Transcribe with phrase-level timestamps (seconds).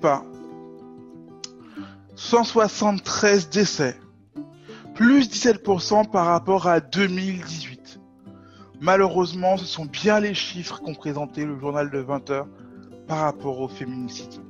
[0.00, 0.24] pas.
[2.16, 3.96] 173 décès,
[4.94, 8.00] plus 17% par rapport à 2018.
[8.80, 12.48] Malheureusement, ce sont bien les chiffres qu'ont présenté le journal de 20 heures
[13.06, 14.40] par rapport au féminicide.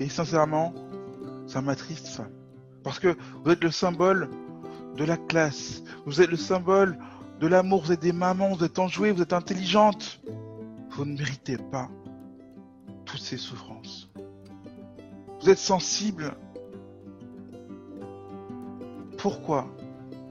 [0.00, 0.72] Et sincèrement,
[1.46, 2.26] ça m'attriste ça.
[2.82, 4.28] Parce que vous êtes le symbole
[4.96, 6.98] de la classe, vous êtes le symbole
[7.40, 10.20] de l'amour, vous êtes des mamans, vous êtes enjouées, vous êtes intelligentes.
[10.90, 11.88] Vous ne méritez pas
[13.18, 14.08] ces souffrances.
[15.40, 16.34] Vous êtes sensible.
[19.18, 19.66] Pourquoi?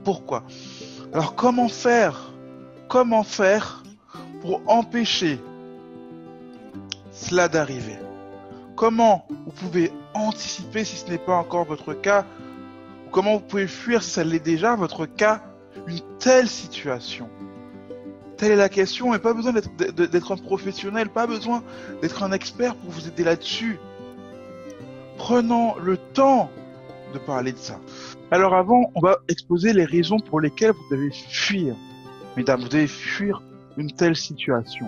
[0.03, 0.43] Pourquoi?
[1.13, 2.31] Alors comment faire?
[2.89, 3.83] Comment faire
[4.41, 5.39] pour empêcher
[7.11, 7.97] cela d'arriver?
[8.75, 12.25] Comment vous pouvez anticiper si ce n'est pas encore votre cas
[13.11, 15.43] Comment vous pouvez fuir si ça l'est déjà votre cas
[15.87, 17.29] une telle situation?
[18.43, 21.63] Telle est la question et pas besoin d'être un professionnel, pas besoin
[22.01, 23.79] d'être un expert pour vous aider là-dessus.
[25.17, 26.51] Prenons le temps
[27.13, 27.79] de parler de ça.
[28.31, 31.73] Alors avant, on va exposer les raisons pour lesquelles vous devez fuir.
[32.35, 33.41] Mesdames, vous devez fuir
[33.77, 34.87] une telle situation.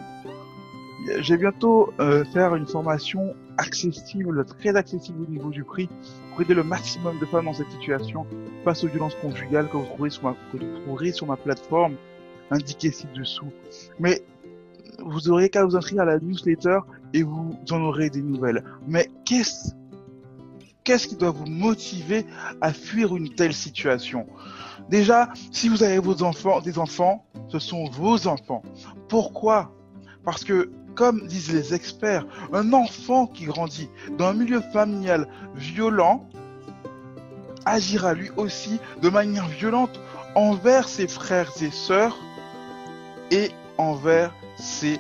[1.20, 5.88] J'ai bientôt euh, faire une formation accessible, très accessible au niveau du prix,
[6.31, 8.28] pour aider le maximum de femmes dans cette situation
[8.66, 11.95] face aux violences conjugales que vous que vous trouverez sur ma plateforme
[12.52, 13.52] indiquée ci-dessous.
[14.00, 14.24] Mais
[15.00, 16.80] vous aurez qu'à vous inscrire à la newsletter
[17.14, 18.64] et vous en aurez des nouvelles.
[18.88, 19.72] Mais qu'est-ce
[20.84, 22.26] qu'est-ce qui doit vous motiver
[22.62, 24.28] à fuir une telle situation?
[24.90, 28.62] Déjà, si vous avez vos enfants, des enfants, ce sont vos enfants.
[29.10, 29.72] Pourquoi?
[30.23, 36.28] Parce que comme disent les experts, un enfant qui grandit dans un milieu familial violent
[37.66, 40.00] agira lui aussi de manière violente
[40.36, 42.17] envers ses frères et sœurs
[43.31, 44.99] et envers ses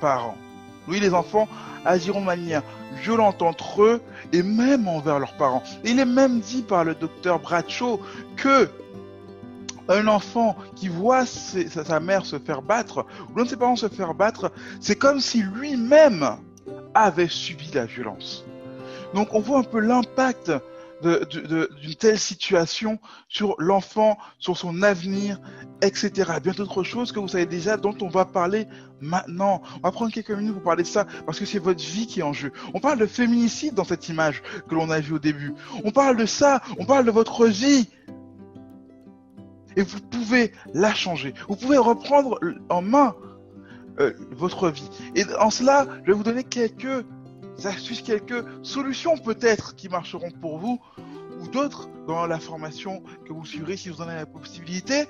[0.00, 0.36] parents.
[0.88, 1.48] Oui, les enfants
[1.84, 2.62] agiront de manière
[3.02, 4.02] violente entre eux
[4.32, 5.62] et même envers leurs parents.
[5.84, 8.00] il est même dit par le docteur Bradshaw
[8.36, 8.68] que
[9.88, 13.88] un enfant qui voit sa mère se faire battre, ou l'un de ses parents se
[13.88, 16.36] faire battre, c'est comme si lui-même
[16.94, 18.44] avait subi la violence.
[19.14, 20.52] Donc on voit un peu l'impact
[21.02, 22.98] d'une telle situation
[23.28, 25.40] sur l'enfant, sur son avenir,
[25.82, 26.32] etc.
[26.42, 28.66] Bien d'autres choses que vous savez déjà, dont on va parler
[29.00, 29.62] maintenant.
[29.78, 32.20] On va prendre quelques minutes pour parler de ça, parce que c'est votre vie qui
[32.20, 32.52] est en jeu.
[32.74, 35.54] On parle de féminicide dans cette image que l'on a vue au début.
[35.84, 37.88] On parle de ça, on parle de votre vie.
[39.76, 41.34] Et vous pouvez la changer.
[41.48, 42.38] Vous pouvez reprendre
[42.68, 43.16] en main
[44.00, 44.88] euh, votre vie.
[45.14, 47.06] Et en cela, je vais vous donner quelques
[47.66, 50.80] astuces, quelques solutions peut-être qui marcheront pour vous
[51.40, 55.06] ou d'autres dans la formation que vous suivrez si vous en avez la possibilité,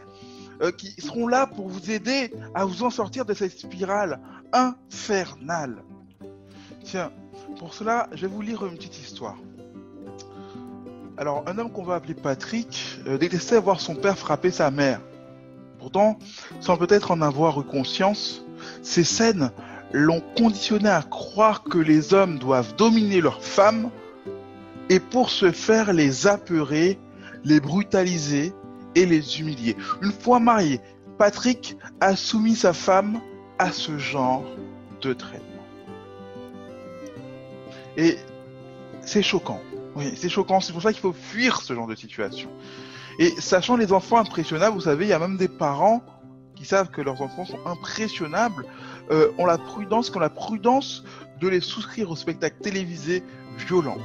[0.62, 4.20] euh, qui seront là pour vous aider à vous en sortir de cette spirale
[4.52, 5.82] infernale.
[6.84, 7.12] Tiens,
[7.58, 9.36] pour cela, je vais vous lire une petite histoire.
[11.18, 15.00] Alors, un homme qu'on va appeler Patrick euh, détestait voir son père frapper sa mère.
[15.78, 16.18] Pourtant,
[16.60, 18.44] sans peut-être en avoir eu conscience,
[18.82, 19.50] ces scènes
[19.92, 23.90] l'ont conditionné à croire que les hommes doivent dominer leurs femmes
[24.88, 26.98] et pour ce faire les apeurer,
[27.44, 28.52] les brutaliser
[28.94, 29.76] et les humilier.
[30.02, 30.80] Une fois marié,
[31.18, 33.20] Patrick a soumis sa femme
[33.58, 34.44] à ce genre
[35.00, 35.48] de traitement.
[37.96, 38.16] Et
[39.02, 39.60] c'est choquant.
[39.94, 40.60] Oui, c'est choquant.
[40.60, 42.48] C'est pour ça qu'il faut fuir ce genre de situation.
[43.18, 46.02] Et sachant les enfants impressionnables, vous savez, il y a même des parents
[46.54, 48.66] qui savent que leurs enfants sont impressionnables,
[49.12, 51.04] euh, ont la prudence, qui ont la prudence
[51.40, 53.22] de les souscrire au spectacle télévisé
[53.58, 53.98] violent.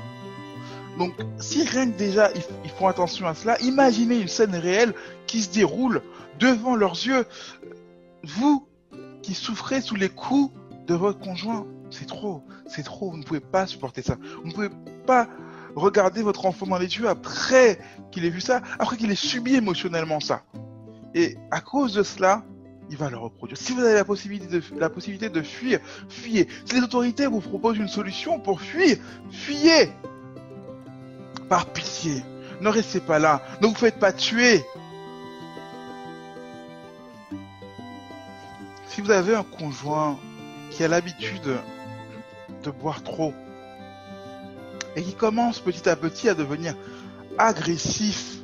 [0.98, 4.94] Donc, si rien que déjà ils, font attention à cela, imaginez une scène réelle
[5.28, 6.02] qui se déroule
[6.40, 7.26] devant leurs yeux.
[8.24, 8.68] Vous
[9.22, 10.52] qui souffrez sous les coups
[10.88, 13.12] de votre conjoint, c'est trop, c'est trop.
[13.12, 14.18] Vous ne pouvez pas supporter ça.
[14.42, 14.70] Vous ne pouvez
[15.06, 15.28] pas
[15.76, 17.80] regarder votre enfant dans les yeux après
[18.12, 20.44] qu'il ait vu ça, après qu'il ait subi émotionnellement ça.
[21.14, 22.44] Et à cause de cela,
[22.90, 23.58] il va le reproduire.
[23.58, 25.80] Si vous avez la possibilité de, la possibilité de fuir,
[26.10, 26.48] fuyez.
[26.66, 28.98] Si les autorités vous proposent une solution pour fuir,
[29.32, 29.92] fuyez.
[31.50, 32.24] Par pitié,
[32.62, 34.64] ne restez pas là, ne vous faites pas tuer.
[38.88, 40.18] Si vous avez un conjoint
[40.72, 41.58] qui a l'habitude
[42.64, 43.34] de boire trop,
[44.98, 46.76] et qui commence petit à petit à devenir
[47.38, 48.38] agressif,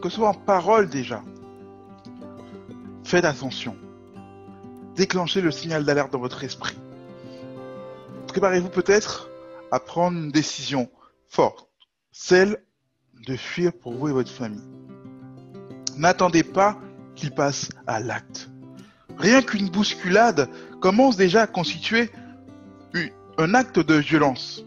[0.00, 1.22] que ce soit en parole déjà.
[3.12, 3.76] Faites attention.
[4.96, 6.78] Déclenchez le signal d'alerte dans votre esprit.
[8.26, 9.28] Préparez-vous peut-être
[9.70, 10.88] à prendre une décision
[11.28, 11.68] forte,
[12.10, 12.64] celle
[13.26, 14.64] de fuir pour vous et votre famille.
[15.98, 16.78] N'attendez pas
[17.14, 18.48] qu'il passe à l'acte.
[19.18, 20.48] Rien qu'une bousculade
[20.80, 22.10] commence déjà à constituer
[23.36, 24.64] un acte de violence.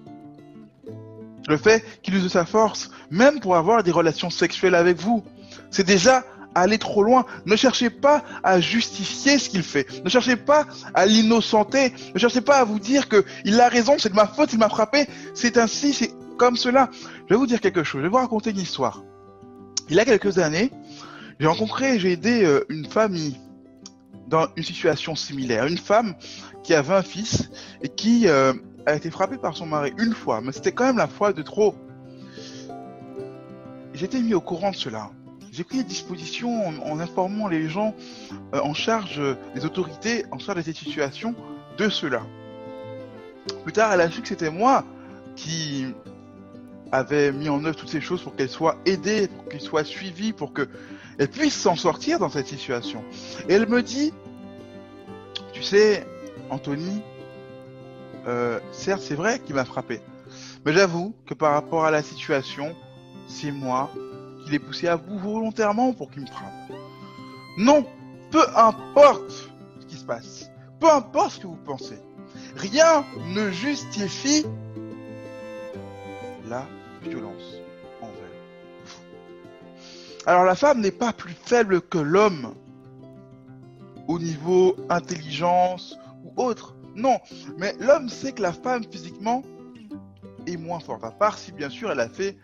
[1.48, 5.26] Le fait qu'il use sa force, même pour avoir des relations sexuelles avec vous,
[5.72, 6.24] c'est déjà
[6.56, 7.26] aller trop loin.
[7.46, 9.88] Ne cherchez pas à justifier ce qu'il fait.
[10.04, 11.94] Ne cherchez pas à l'innocenter.
[12.14, 14.60] Ne cherchez pas à vous dire que il a raison, c'est de ma faute, il
[14.60, 15.08] m'a frappé.
[15.34, 16.90] C'est ainsi, c'est comme cela.
[17.28, 18.00] Je vais vous dire quelque chose.
[18.00, 19.04] Je vais vous raconter une histoire.
[19.90, 20.72] Il y a quelques années,
[21.40, 23.40] j'ai rencontré, j'ai aidé euh, une famille
[24.28, 25.68] dans une situation similaire.
[25.68, 26.16] Une femme
[26.64, 27.50] qui avait un fils
[27.84, 28.54] et qui euh,
[28.86, 31.42] a été frappée par son mari une fois, mais c'était quand même la fois de
[31.42, 31.76] trop.
[33.94, 35.12] J'étais mis au courant de cela.
[35.56, 37.96] J'ai pris des dispositions en, informant les gens
[38.54, 39.22] euh, en charge
[39.54, 41.34] des autorités, en charge de cette situation,
[41.78, 42.24] de cela.
[43.64, 44.84] Plus tard, elle a su que c'était moi
[45.38, 45.86] qui
[46.92, 50.34] avait mis en œuvre toutes ces choses pour qu'elle soit aidée, pour qu'elle soit suivie,
[50.34, 53.02] pour qu'elle puisse s'en sortir dans cette situation.
[53.48, 54.12] Et elle me dit,
[55.54, 56.06] tu sais,
[56.50, 57.02] Anthony,
[58.28, 60.02] euh, certes c'est vrai qu'il m'a frappé,
[60.66, 62.76] mais j'avoue que par rapport à la situation,
[63.30, 63.90] c'est moi
[64.46, 66.72] qui l'ai poussé à vous volontairement pour qu'il me frappe.
[67.58, 67.86] Non,
[68.32, 69.50] peu importe
[69.80, 71.98] ce qui se passe, peu importe ce que vous pensez,
[72.56, 73.04] rien
[73.34, 74.46] ne justifie
[76.48, 76.66] la
[77.02, 77.56] violence
[78.02, 78.30] envers
[78.86, 79.02] vous.
[80.28, 82.54] Alors la femme n'est pas plus faible que l'homme
[84.08, 86.76] au niveau intelligence ou autre.
[86.96, 87.18] Non,
[87.58, 89.44] mais l'homme sait que la femme physiquement
[90.46, 92.38] est moins forte, à part si bien sûr elle a fait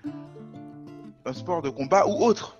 [1.25, 2.57] un sport de combat ou autre.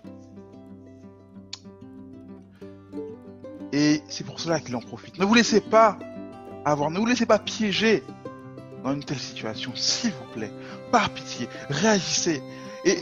[3.74, 5.18] Et c'est pour cela qu'il en profite.
[5.18, 5.98] Ne vous laissez pas
[6.66, 8.04] avoir, ne vous laissez pas piéger
[8.84, 10.52] dans une telle situation, s'il vous plaît.
[10.92, 12.42] Par pitié, réagissez.
[12.84, 12.98] Et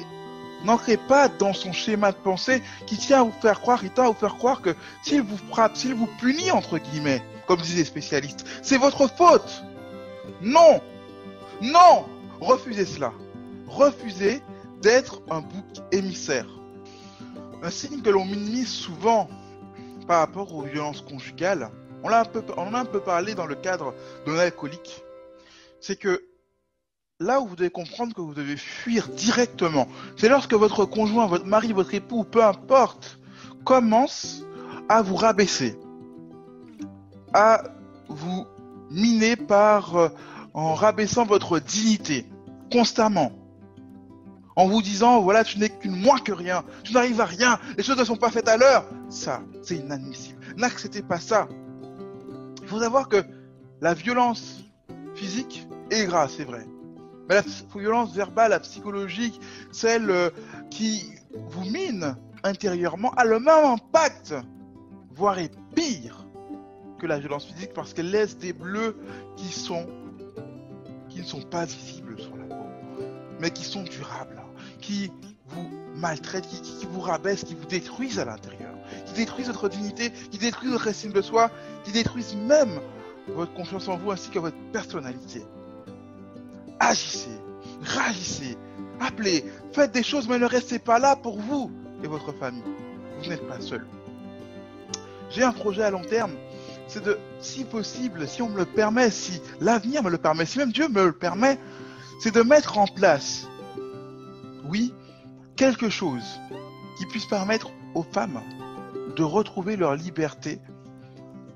[0.63, 4.06] n'entrez pas dans son schéma de pensée qui tient à vous faire croire, il tient
[4.06, 7.77] à vous faire croire que s'il vous frappe, s'il vous punit, entre guillemets, comme disent
[7.77, 9.63] les spécialistes, c'est votre faute.
[10.41, 10.81] Non,
[11.61, 12.06] non,
[12.39, 13.11] refusez cela.
[13.67, 14.41] Refusez
[14.81, 16.48] d'être un bouc émissaire.
[17.62, 19.30] Un signe que l'on minimise souvent
[20.08, 21.70] par rapport aux violences conjugales,
[22.04, 23.94] on, un peu, on en a un peu parlé dans le cadre
[24.26, 25.04] de l'alcoolique,
[25.81, 26.24] c'est que
[27.20, 29.88] là où vous devez comprendre que vous devez fuir directement,
[30.18, 33.20] c'est lorsque votre conjoint, votre mari, votre époux, peu importe,
[33.66, 34.44] commence
[34.88, 35.78] à vous rabaisser,
[37.34, 37.64] à
[38.08, 38.48] vous
[38.90, 40.10] miner par euh,
[40.54, 42.26] en rabaissant votre dignité
[42.72, 43.31] constamment,
[44.59, 47.83] en vous disant voilà tu n'es qu'une moins que rien, tu n'arrives à rien, les
[47.83, 50.38] choses ne sont pas faites à l'heure, ça c'est inadmissible.
[50.57, 51.47] N'acceptez pas ça.
[52.61, 53.23] Il faut savoir que
[53.79, 54.65] la violence
[55.15, 56.67] physique est grave, c'est vrai.
[57.29, 59.39] Mais la violence verbale, la psychologique,
[59.71, 60.29] celle euh,
[60.69, 64.35] qui vous mine intérieurement, a le même impact,
[65.15, 66.25] voire est pire
[67.00, 68.97] que la violence physique parce qu'elle laisse des bleus
[69.38, 69.56] qui
[71.07, 72.67] qui ne sont pas visibles sur la peau,
[73.39, 74.39] mais qui sont durables,
[74.89, 75.12] qui
[75.50, 78.74] vous maltraitent, qui, qui vous rabaissent, qui vous détruisent à l'intérieur,
[79.06, 81.51] qui détruisent votre dignité, qui détruisent votre estime de soi,
[81.83, 82.80] qui détruisent même
[83.28, 85.44] votre confiance en vous ainsi que votre personnalité
[86.80, 87.37] agissez,
[87.81, 88.57] réagissez,
[88.99, 91.71] appelez, faites des choses, mais ne restez pas là pour vous
[92.04, 92.64] et votre famille.
[93.21, 93.85] Vous n'êtes pas seul.
[95.30, 96.31] J'ai un projet à long terme,
[96.87, 100.57] c'est de, si possible, si on me le permet, si l'avenir me le permet, si
[100.57, 101.59] même Dieu me le permet,
[102.21, 103.47] c'est de mettre en place,
[104.69, 104.94] oui,
[105.56, 106.40] quelque chose
[106.97, 108.42] qui puisse permettre aux femmes
[109.16, 110.59] de retrouver leur liberté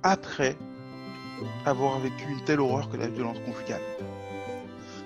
[0.01, 0.58] après
[1.65, 3.82] avoir vécu une telle horreur que la violence conjugale.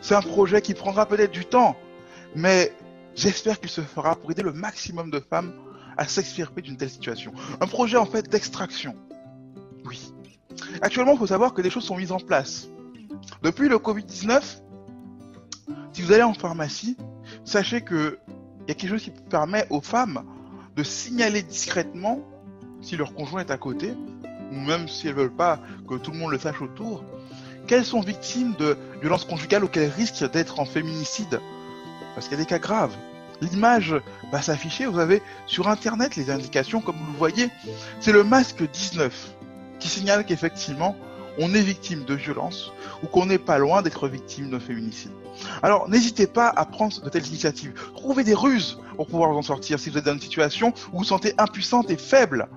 [0.01, 1.75] C'est un projet qui prendra peut-être du temps,
[2.35, 2.71] mais
[3.15, 5.53] j'espère qu'il se fera pour aider le maximum de femmes
[5.97, 7.33] à s'extirper d'une telle situation.
[7.59, 8.95] Un projet en fait d'extraction.
[9.85, 10.13] Oui.
[10.81, 12.69] Actuellement, il faut savoir que des choses sont mises en place.
[13.41, 14.61] Depuis le Covid-19,
[15.91, 16.95] si vous allez en pharmacie,
[17.47, 18.19] sachez que
[18.61, 20.23] il y a quelque chose qui permet aux femmes
[20.75, 22.21] de signaler discrètement
[22.81, 23.93] si leur conjoint est à côté,
[24.51, 27.03] ou même si elles veulent pas que tout le monde le sache autour,
[27.65, 31.39] qu'elles sont victimes de violences conjugales ou qu'elles risquent d'être en féminicide.
[32.13, 32.95] Parce qu'il y a des cas graves.
[33.39, 33.95] L'image
[34.31, 37.49] va s'afficher, vous avez sur internet les indications comme vous le voyez.
[38.01, 39.35] C'est le masque 19
[39.79, 40.95] qui signale qu'effectivement
[41.39, 42.71] on est victime de violence
[43.03, 45.11] ou qu'on n'est pas loin d'être victime de féminicide.
[45.61, 47.73] Alors n'hésitez pas à prendre de telles initiatives.
[47.95, 50.91] Trouvez des ruses pour pouvoir vous en sortir si vous êtes dans une situation où
[50.93, 52.47] vous vous sentez impuissante et faible.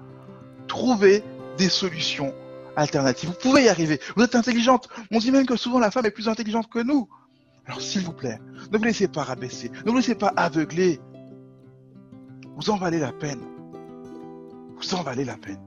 [0.69, 1.23] Trouvez
[1.59, 2.33] des solutions
[2.77, 3.31] alternative.
[3.31, 4.01] Vous pouvez y arriver.
[4.17, 4.89] Vous êtes intelligente.
[5.11, 7.09] On dit même que souvent la femme est plus intelligente que nous.
[7.67, 8.39] Alors s'il vous plaît,
[8.73, 11.01] ne vous laissez pas rabaisser, ne vous laissez pas aveugler.
[12.57, 13.43] Vous en valez la peine.
[14.77, 15.61] Vous en valez la peine.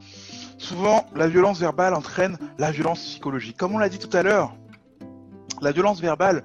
[0.57, 3.57] Souvent, la violence verbale entraîne la violence psychologique.
[3.57, 4.55] Comme on l'a dit tout à l'heure,
[5.61, 6.43] La violence verbale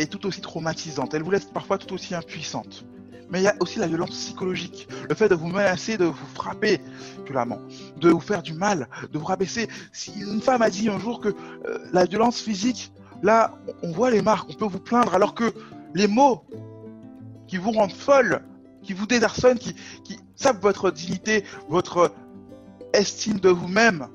[0.00, 1.14] est tout aussi traumatisante.
[1.14, 2.84] Elle vous laisse parfois tout aussi impuissante.
[3.30, 4.88] Mais il y a aussi la violence psychologique.
[5.08, 6.80] Le fait de vous menacer, de vous frapper
[7.24, 7.60] violemment,
[7.98, 9.68] de vous faire du mal, de vous rabaisser.
[9.92, 12.92] Si une femme a dit un jour que euh, la violence physique,
[13.22, 15.52] là, on voit les marques, on peut vous plaindre, alors que
[15.94, 16.44] les mots
[17.46, 18.42] qui vous rendent folle,
[18.82, 22.12] qui vous désarçonnent, qui, qui sapent votre dignité, votre
[22.92, 24.08] estime de vous-même,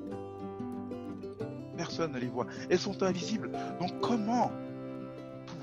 [1.78, 2.48] personne ne les voit.
[2.70, 3.52] Elles sont invisibles.
[3.80, 4.52] Donc comment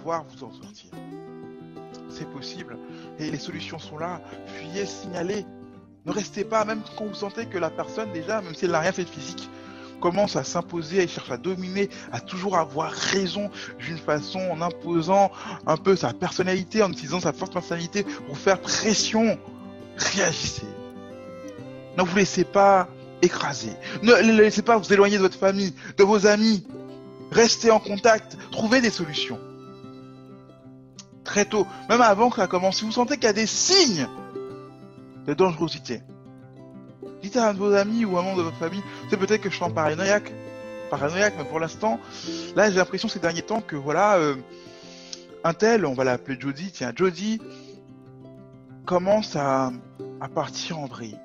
[0.03, 0.91] vous en sortir
[2.11, 2.77] C'est possible.
[3.19, 4.21] Et les solutions sont là.
[4.47, 5.45] Fuyez, signalez.
[6.05, 8.81] Ne restez pas, même quand vous sentez que la personne, déjà, même si elle n'a
[8.81, 9.49] rien fait de physique,
[10.01, 15.31] commence à s'imposer, elle cherche à dominer, à toujours avoir raison d'une façon, en imposant
[15.67, 19.39] un peu sa personnalité, en utilisant sa forte personnalité pour faire pression.
[19.97, 20.67] Réagissez.
[21.97, 22.89] Ne vous laissez pas
[23.21, 23.73] écraser.
[24.03, 26.67] Ne laissez pas vous éloigner de votre famille, de vos amis.
[27.31, 29.39] Restez en contact, trouvez des solutions.
[31.33, 34.07] Très tôt, même avant que ça commence, si vous sentez qu'il y a des signes
[35.27, 36.03] de dangerosité,
[37.23, 39.49] dites à un de vos amis ou un membre de votre famille, c'est peut-être que
[39.49, 40.31] je suis en paranoïaque,
[40.91, 41.99] paranoïaque, mais pour l'instant,
[42.55, 44.37] là j'ai l'impression ces derniers temps que voilà, euh,
[45.43, 47.41] un tel, on va l'appeler Jody, tiens, Jody
[48.85, 49.73] commence à,
[50.21, 51.17] à partir en vrille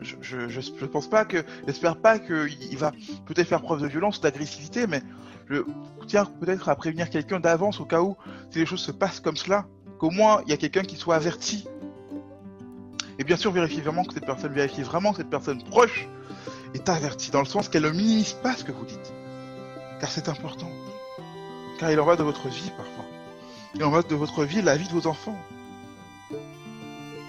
[0.00, 2.92] je, je, pense pas que, j'espère pas qu'il va
[3.26, 5.02] peut-être faire preuve de violence, d'agressivité, mais
[5.48, 5.62] je
[6.06, 8.16] tiens peut-être à prévenir quelqu'un d'avance au cas où
[8.50, 9.66] si les choses se passent comme cela,
[9.98, 11.66] qu'au moins il y a quelqu'un qui soit averti.
[13.18, 16.08] Et bien sûr, vérifiez vraiment que cette personne, vérifie vraiment que cette personne proche
[16.74, 19.12] est avertie, dans le sens qu'elle ne minimise pas ce que vous dites.
[20.00, 20.70] Car c'est important.
[21.80, 23.04] Car il en va de votre vie parfois.
[23.74, 25.36] Il en va de votre vie, la vie de vos enfants.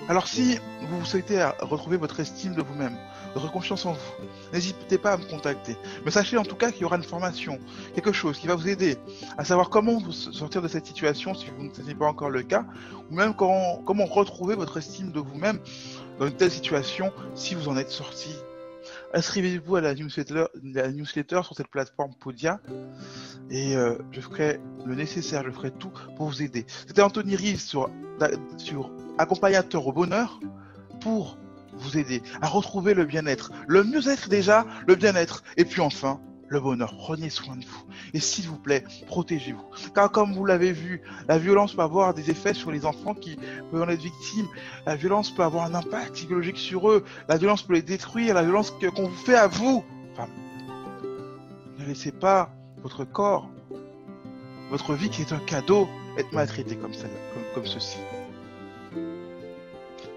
[0.10, 2.98] Alors si vous souhaitez retrouver votre estime de vous-même,
[3.36, 5.78] votre confiance en vous, n'hésitez pas à me contacter.
[6.04, 7.60] Mais sachez en tout cas qu'il y aura une formation,
[7.94, 8.98] quelque chose qui va vous aider
[9.38, 12.42] à savoir comment vous sortir de cette situation si vous ne savez pas encore le
[12.42, 12.66] cas,
[13.12, 15.60] ou même comment, comment retrouver votre estime de vous-même
[16.18, 18.36] dans une telle situation si vous en êtes sorti.
[19.14, 22.60] Inscrivez-vous à la newsletter, sur cette plateforme Podia
[23.50, 26.66] et euh, je ferai le nécessaire, je ferai tout pour vous aider.
[26.88, 27.90] C'était Anthony Rive sur,
[28.58, 30.40] sur accompagnateur au bonheur
[31.02, 31.38] pour
[31.74, 36.60] vous aider à retrouver le bien-être, le mieux-être déjà, le bien-être, et puis enfin, le
[36.60, 36.96] bonheur.
[36.98, 37.84] Prenez soin de vous.
[38.14, 39.64] Et s'il vous plaît, protégez-vous.
[39.94, 43.38] Car comme vous l'avez vu, la violence peut avoir des effets sur les enfants qui
[43.72, 44.48] peuvent en être victimes.
[44.86, 47.06] La violence peut avoir un impact psychologique sur eux.
[47.28, 48.34] La violence peut les détruire.
[48.36, 49.84] La violence qu'on vous fait à vous,
[50.16, 50.30] femme.
[51.78, 52.52] Ne laissez pas
[52.82, 53.50] votre corps,
[54.70, 55.88] votre vie qui est un cadeau,
[56.18, 56.92] être maltraité comme,
[57.54, 57.98] comme, ceci.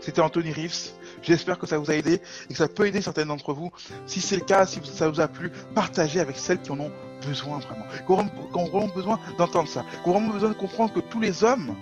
[0.00, 0.90] C'était Anthony Rives.
[1.22, 3.70] J'espère que ça vous a aidé et que ça peut aider certaines d'entre vous.
[4.06, 6.90] Si c'est le cas, si ça vous a plu, partagez avec celles qui en ont
[7.26, 7.84] besoin vraiment.
[8.06, 9.84] Qui ont vraiment besoin d'entendre ça.
[10.02, 11.74] Qui ont vraiment besoin de comprendre que tous les hommes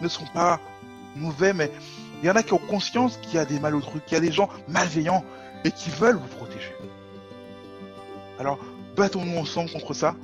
[0.00, 0.60] ne sont pas
[1.16, 1.70] mauvais, mais
[2.22, 4.20] il y en a qui ont conscience qu'il y a des malautrus, qu'il y a
[4.20, 5.24] des gens malveillants
[5.64, 6.74] et qui veulent vous protéger.
[8.38, 8.58] Alors,
[8.96, 10.14] battons-nous ensemble contre ça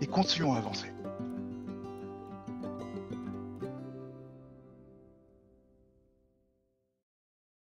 [0.00, 0.91] et continuons à avancer.